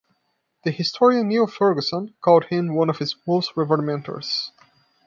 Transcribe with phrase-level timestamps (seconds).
[0.63, 4.51] The historian Niall Ferguson called him one of his "most revered mentors".